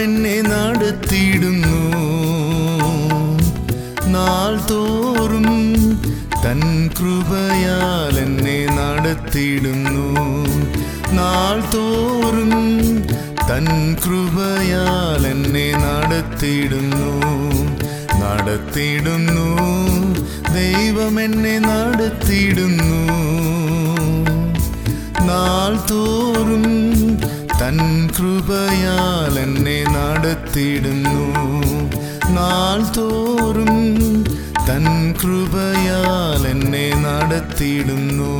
[0.00, 1.92] എന്നെ നടത്തിയിടുന്നു.
[4.06, 5.72] നാൾ തോറും
[6.44, 10.14] തൻ കൃപയാൽ എന്നെ നടത്തിയിടുന്നു.
[11.12, 12.50] നാൾ തോറും
[13.50, 17.20] തൻ കൃപയാൽ എന്നെ നടത്തിയിടുന്നു.
[18.20, 19.56] നടത്തിയിടുന്നു.
[20.54, 23.06] ദൈവം എന്നെ നടത്തിയിടുന്നു.
[25.22, 26.92] നാൾ തോറും
[27.62, 31.26] തൻ കൃപയാൽ എന്നെ നടത്തിയിടുന്നു.
[32.32, 33.76] നാൾ തോറും
[34.68, 34.86] തൻ
[35.22, 38.32] കൃപയാൽ എന്നെ നടത്തിയിടുന്നു.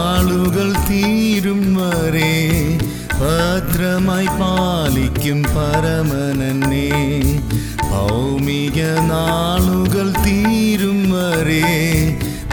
[0.00, 2.78] നാളുകൾ തീരും വരെ
[3.14, 6.90] ഭദ്രമായി പാലിക്കും പരമനന്നെ.
[7.90, 11.64] ഭൗമിക നാളുകൾ തീരും വരെ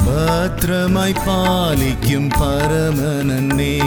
[0.01, 3.79] ഭദ്രമായി പാലിക്കും പരമനന്നെ.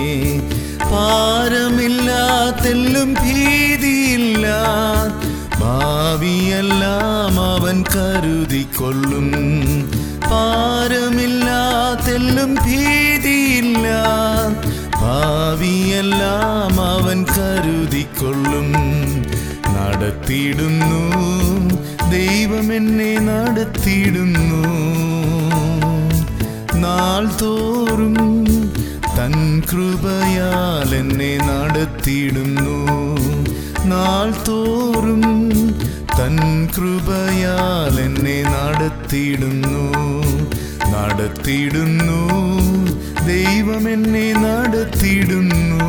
[0.92, 4.46] പാരമില്ലാത്തെല്ലും ഭീതിയില്ല.
[5.60, 9.30] ഭാവിയെല്ലാം അവൻ കരുതിക്കൊള്ളും.
[10.30, 12.54] പാരമില്ലാത്തെല്ലും
[15.00, 18.72] ഭാവിയെല്ലാം അവൻ കരുതിക്കൊള്ളും.
[19.74, 21.10] നടത്തിയിടുന്നു.
[22.10, 24.68] ദൈവം എന്നെ നടത്തിയിടുന്നു.
[26.78, 28.44] നാൾ തോറും
[29.18, 32.86] തൻ കൃപയാൽ എന്നെ നടത്തിയിടുന്നു.
[33.84, 35.50] നാൾ തോറും
[36.18, 39.92] തൻ കൃപയാൽ എന്നെ നടത്തിയിടുന്നു.
[40.90, 42.49] നടത്തിയിടുന്നു.
[43.50, 45.86] ദൈവം എന്നെ നടത്തിയിടുന്നു.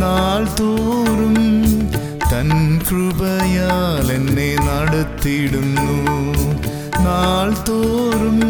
[0.00, 1.36] നാൾ തോറും
[2.32, 2.50] തൻ
[2.88, 5.96] കൃപയാൽ എന്നെ നടത്തിയിടുന്നു.
[7.06, 8.40] നാൾ തോറും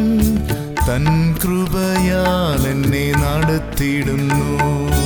[0.88, 1.06] തൻ
[1.44, 4.99] കൃപയാൽ എന്നെ നടത്തിയിടുന്നു.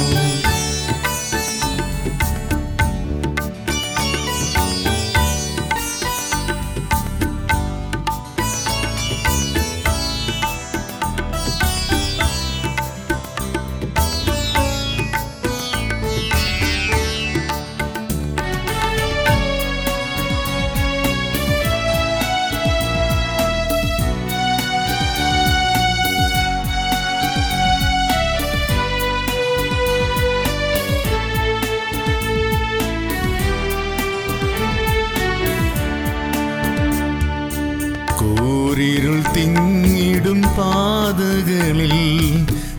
[41.65, 41.93] പാതകളിൽ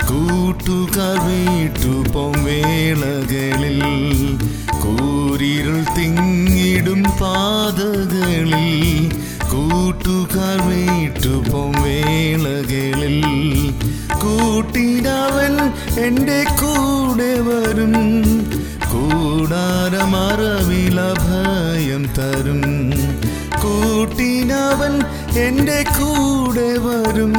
[0.08, 3.80] കൂട്ടുകാർ വീട്ടുപോം വേളകളിൽ
[4.84, 8.54] കൂരിരുൾ തിങ്ങിടും പാതകളിൽ
[9.54, 13.18] കൂട്ടുകാർ വീട്ടുപോം വേളകളിൽ
[14.24, 15.56] കൂട്ടിടാവൻ
[16.06, 17.96] എന്റെ കൂടെ വരും
[18.92, 19.80] കൂടാരമറവില
[21.24, 22.64] ഭയം തരും.
[23.62, 24.94] കൂട്ടിനവൻ
[25.40, 27.34] എന്റെ കൂടെ വരും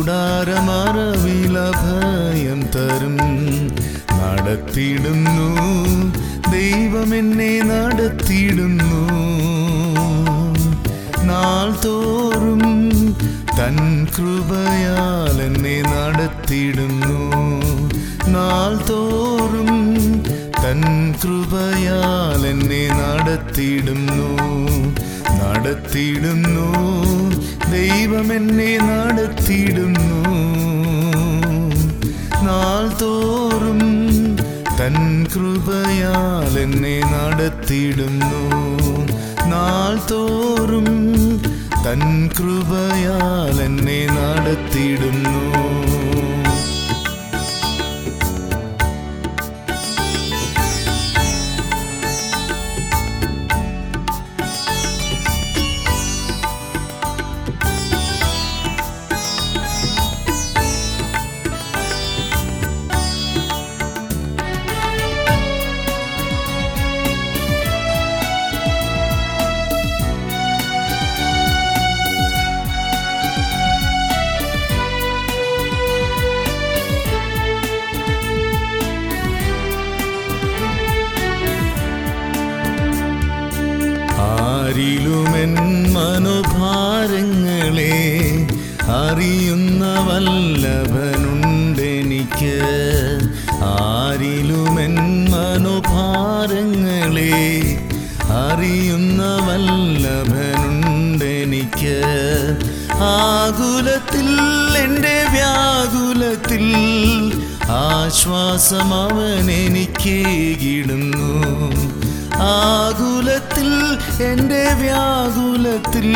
[0.00, 3.16] കൂടാരമറവില ഭയം തരും
[4.18, 5.48] നടത്തിയിടുന്നു.
[6.50, 9.08] ദൈവം എന്നെ നടത്തിയിടുന്നു.
[11.24, 12.62] നാൾ തോറും
[13.58, 17.20] തൻ കൃപയാൽ എന്നെ നടത്തിയിടുന്നു.
[18.28, 19.92] നാൾ തോറും
[20.64, 24.30] തൻ കൃപയാൽ എന്നെ നടത്തിയിടുന്നു.
[25.40, 26.72] നടത്തിയിടുന്നു.
[27.70, 30.24] ദൈവം എന്നെ നടത്തിയിടുന്നു.
[32.42, 33.80] നാൾ തോറും
[34.80, 38.42] തൻ കൃപയാൽ എന്നെ നടത്തിയിടുന്നു.
[39.46, 40.88] നാൾ തോറും
[41.86, 45.89] തൻ കൃപയാൽ എന്നെ നടത്തിയിടുന്നു.
[89.60, 92.52] അറിയുന്ന വല്ലഭനുണ്ടെനിക്ക്
[93.68, 94.94] ആരിലുമെൻ
[95.32, 97.34] മനോഭാരങ്ങളെ
[98.38, 101.96] അറിയുന്ന വല്ലഭനുണ്ടെനിക്ക്
[103.10, 104.30] ആകുലത്തിൽ
[104.78, 106.64] എന്റെ വ്യാകുലത്തിൽ
[107.82, 111.30] ആശ്വാസം അവൻ എനിക്കേകിടുന്നു
[112.50, 113.70] ആകുലത്തിൽ
[114.24, 116.06] എന്റെ വ്യാകുലത്തിൽ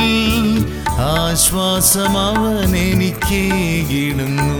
[1.04, 4.58] ആശ്വാസം അവൻ എനിക്കേകിടുന്നു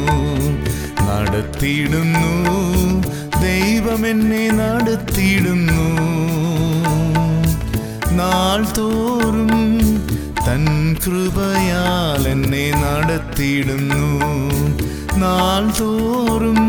[1.07, 2.33] നടത്തിയിടുന്നു
[3.43, 5.87] ദൈവം എന്നെ നടത്തിയിടുന്നു
[8.19, 9.53] നാൾ തോറും
[10.47, 10.65] തൻ
[11.05, 14.07] കൃപയാൽ എന്നെ നടത്തിയിടുന്നു
[15.23, 16.61] നാൾ തോറും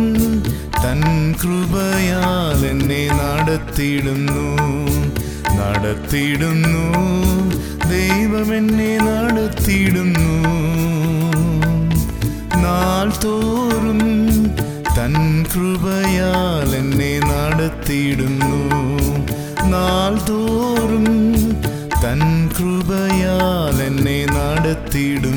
[0.83, 1.01] തൻ
[1.41, 4.47] കൃപയാൽ എന്നെ നടത്തിയിടുന്നു
[5.57, 6.85] നടത്തിയിടുന്നു
[7.89, 10.29] ദൈവം എന്നെ നടത്തിയിടുന്നു.
[12.63, 14.01] നാൾ തോറും
[14.97, 18.61] തൻ കൃപയാൽ എന്നെ നടത്തിയിടുന്നു.
[19.71, 21.07] നാൾ തോറും
[22.03, 25.34] തൻ കൃപയാൽ എന്നെ നടത്തിയിടുന്നു.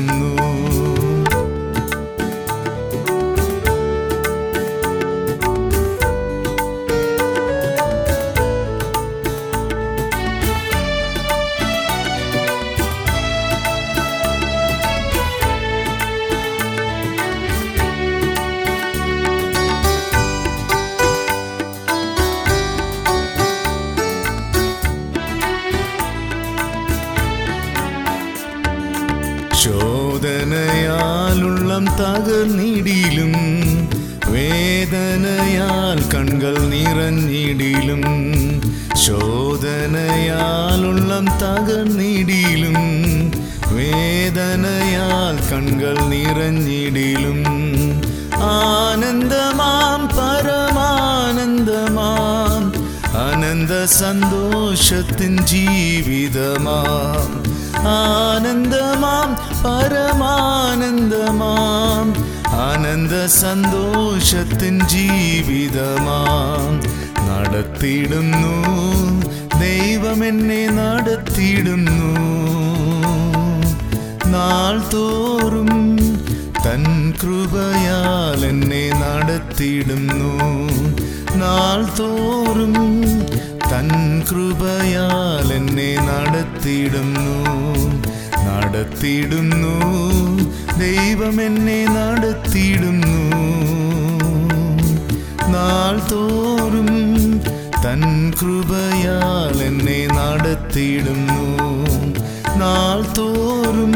[29.61, 31.55] ശോധനയാലുള്ളം
[31.99, 33.33] തകർന്നിടിലും
[34.33, 38.03] വേദനയാൽ കൺകൾ നിറഞ്ഞിടിലും
[39.05, 42.77] ശോധനയാലുള്ളം തകർന്നിടിലും
[43.71, 47.41] വേദനയാൽ കൺകൾ നിറഞ്ഞിടിലും
[48.53, 50.65] ആനന്ദമാം പരമാനന്ദമാം
[53.25, 57.29] അനന്ത സന്തോഷത്തിൻ ജീവിതമാം.
[57.91, 59.29] ആനന്ദമാം
[59.65, 62.13] പരമാനന്ദമാം.
[62.47, 66.81] ആനന്ദ സന്തോഷത്തിൻ ജീവിതമാം.
[67.29, 68.63] നടത്തിയിടുന്നു.
[69.59, 72.15] ദൈവം എന്നെ നടത്തിയിടുന്നു.
[74.29, 75.97] നാൾ തോറും
[76.65, 80.37] തൻ കൃപയാൽ എന്നെ നടത്തിയിടുന്നു.
[81.35, 82.75] നാൾ തോറും
[83.71, 87.59] തൻ കൃപയാൽ എന്നെ നടത്തിയിടുന്നു.
[88.49, 89.75] നടത്തിയിടുന്നു.
[90.79, 93.17] ദൈവം എന്നെ നടത്തിയിടുന്നു.
[95.47, 96.89] നാൾ തോറും
[97.85, 101.43] തൻ കൃപയാൽ എന്നെ നടത്തിയിടുന്നു.
[102.59, 103.93] നാൾ തോറും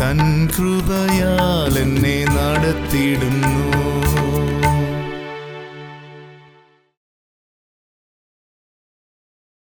[0.00, 3.99] തൻ കൃപയാൽ എന്നെ നടത്തിയിടുന്നു.